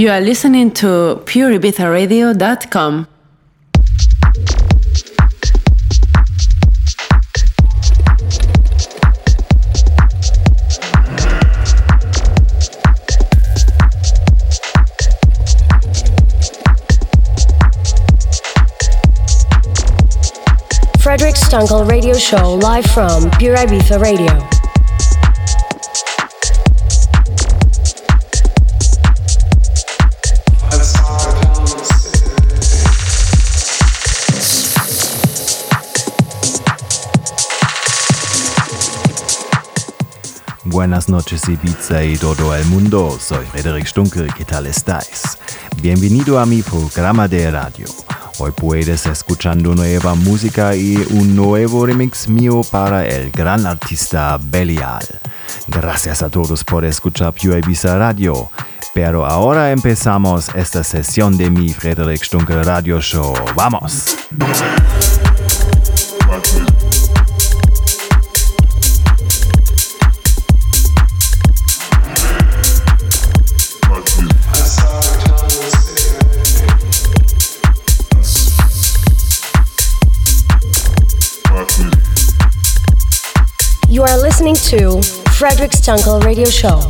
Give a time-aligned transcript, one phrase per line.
[0.00, 3.06] You are listening to pureibizaradio.com.
[21.02, 24.59] Frederic Stunkel Radio Show live from Pure Ibiza Radio.
[40.80, 45.36] Buenas noches Ibiza y todo el mundo, soy Frederick Stunkel, ¿qué tal estáis?
[45.82, 47.84] Bienvenido a mi programa de radio.
[48.38, 55.04] Hoy puedes escuchando nueva música y un nuevo remix mío para el gran artista Belial.
[55.68, 58.48] Gracias a todos por escuchar Pure Ibiza Radio.
[58.94, 63.34] Pero ahora empezamos esta sesión de mi Frederick Stunkel Radio Show.
[63.54, 64.16] ¡Vamos!
[84.50, 86.80] Listening to Frederic Stunkel Radio Show.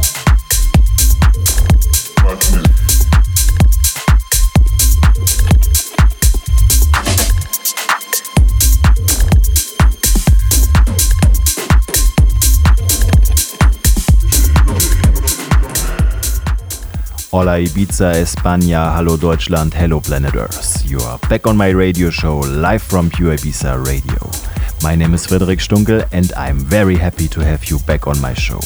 [17.32, 20.82] Hola Ibiza, España, hello Deutschland, hello Planet Earth.
[20.86, 24.39] You are back on my radio show live from Pure Ibiza Radio.
[24.82, 28.32] My name is Frederic Stunkel and I'm very happy to have you back on my
[28.32, 28.60] show.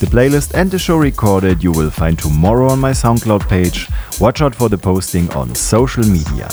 [0.00, 3.88] The playlist and the show recorded you will find tomorrow on my SoundCloud page.
[4.20, 6.48] Watch out for the posting on social media.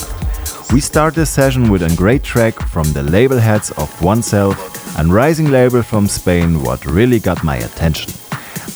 [0.72, 4.56] We start the session with a great track from the label heads of Oneself,
[4.96, 8.12] a rising label from Spain, what really got my attention.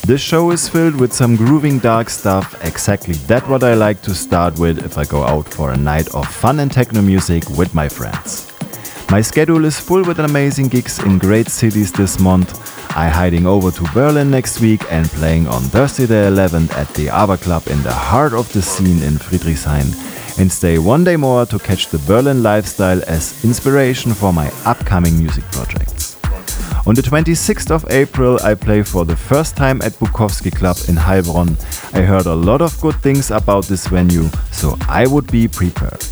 [0.07, 4.15] This show is filled with some grooving dark stuff, exactly that what I like to
[4.15, 7.75] start with if I go out for a night of fun and techno music with
[7.75, 8.56] my friends.
[9.09, 12.51] My schedule is full with amazing gigs in great cities this month.
[12.97, 17.09] I'm heading over to Berlin next week and playing on Thursday the 11th at the
[17.11, 21.47] Aber Club in the heart of the scene in Friedrichshain and stay one day more
[21.47, 26.17] to catch the Berlin lifestyle as inspiration for my upcoming music projects.
[26.85, 30.97] On the 26th of April, I play for the first time at Bukowski Club in
[30.97, 31.57] Heilbronn.
[31.95, 36.05] I heard a lot of good things about this venue, so I would be prepared.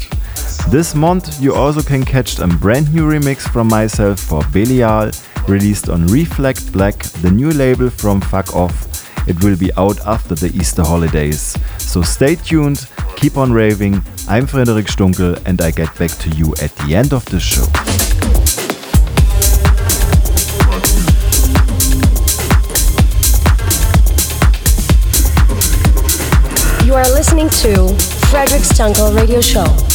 [0.69, 5.13] This month, you also can catch a brand new remix from myself for Beliaal,
[5.49, 9.29] released on Reflekt Black, the new label from Fuck Off.
[9.29, 11.57] It will be out after the Easter holidays.
[11.79, 14.03] So stay tuned, keep on raving.
[14.29, 17.65] I'm Frederic Stunkel, and I get back to you at the end of the show.
[26.85, 27.95] You are listening to
[28.29, 29.94] Frederic Stunkel Radio Show.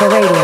[0.00, 0.39] Pure Ibiza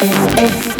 [0.00, 0.28] Radio.
[0.36, 0.77] Thank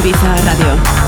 [0.00, 0.99] Ibiza Radio.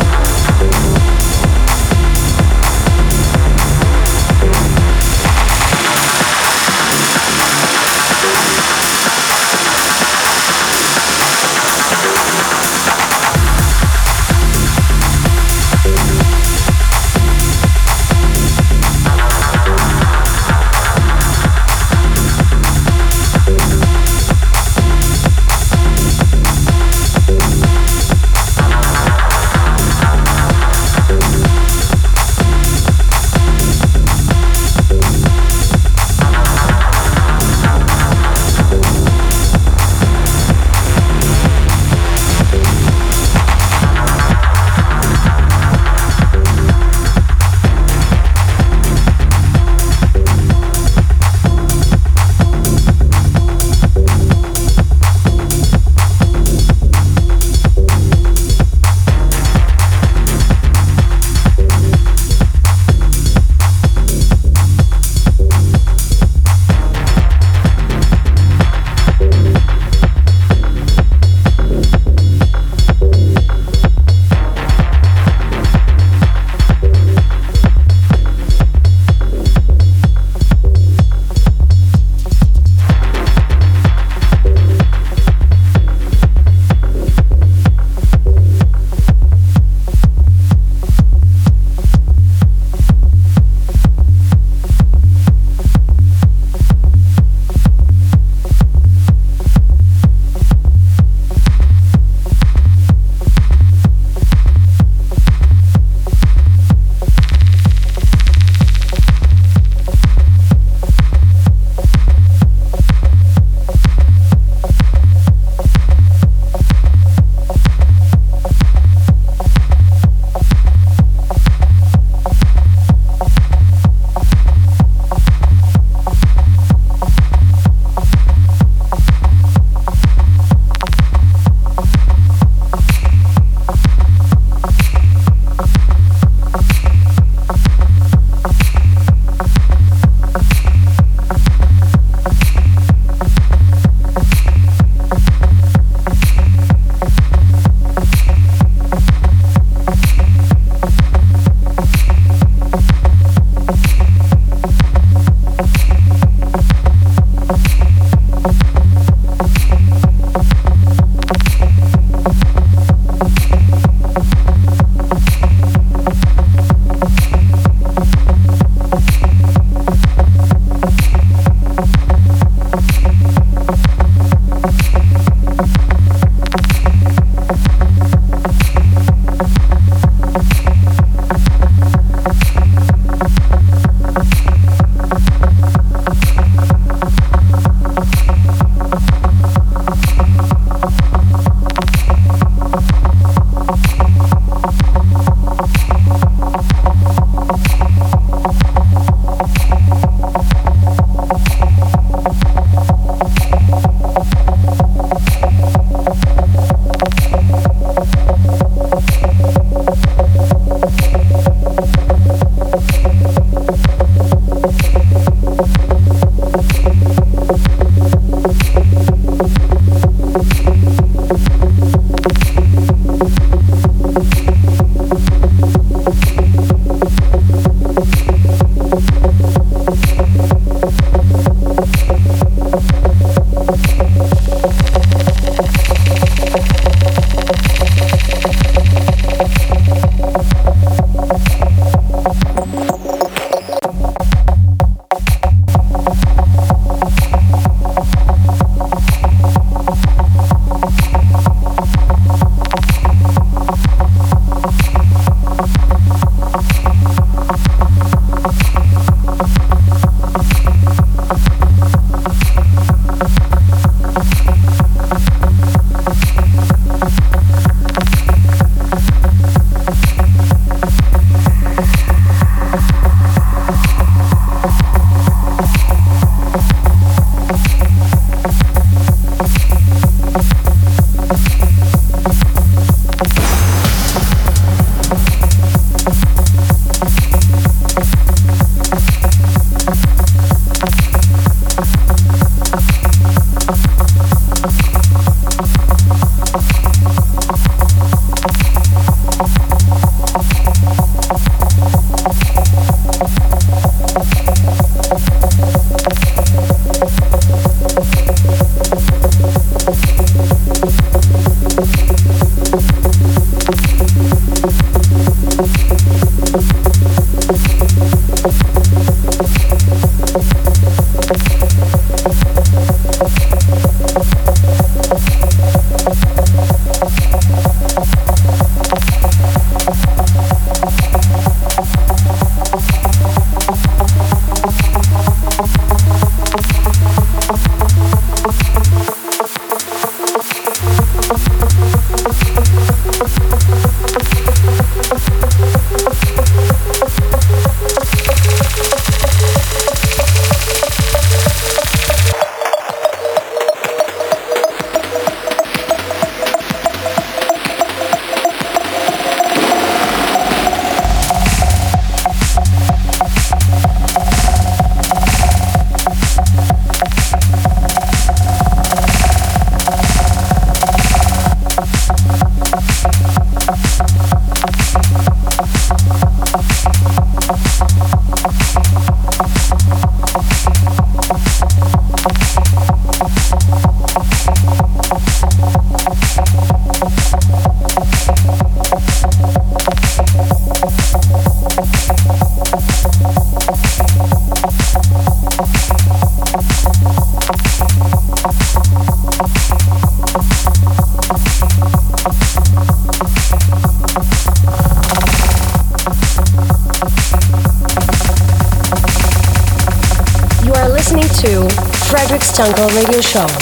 [412.94, 413.61] Radio Show.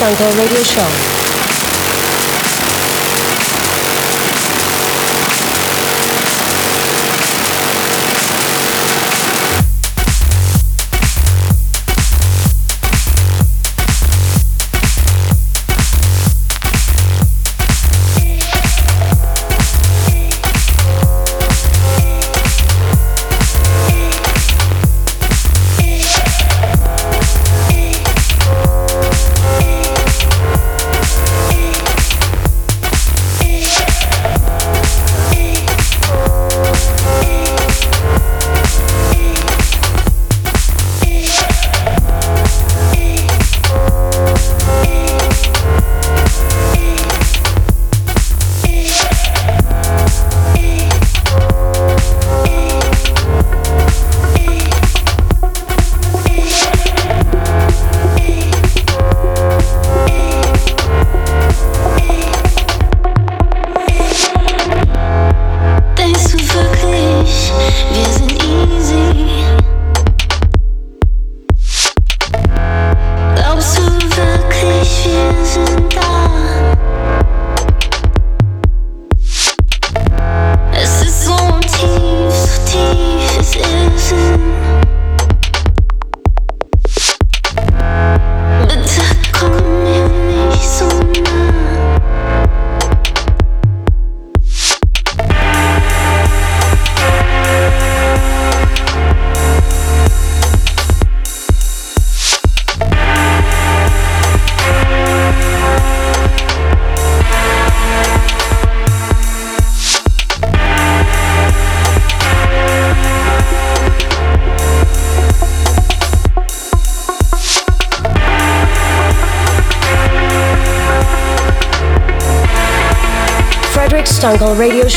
[0.00, 1.19] Stunkel Radio Show.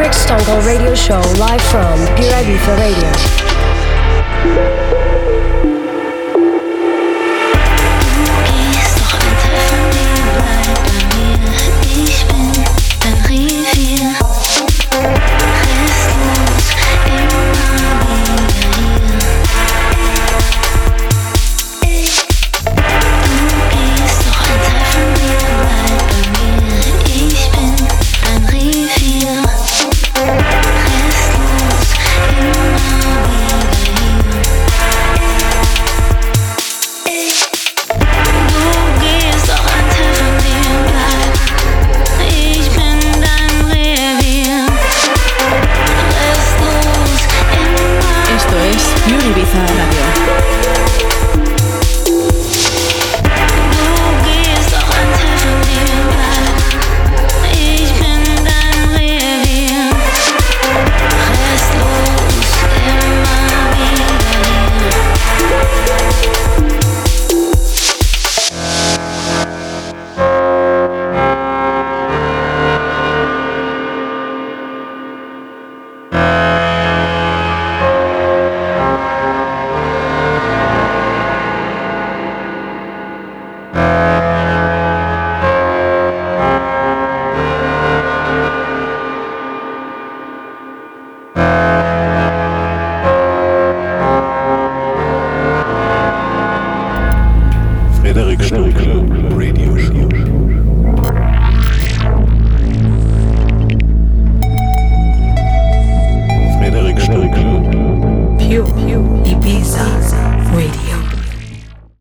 [0.00, 2.42] Hendrik Stanko radio show live from Pure
[2.78, 3.10] Radio.